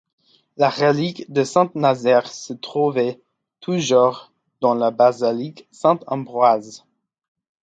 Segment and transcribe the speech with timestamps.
[0.57, 3.21] La relique de saint Nazaire se trouverait
[3.59, 6.83] toujours dans la basilique Saint-Ambroise.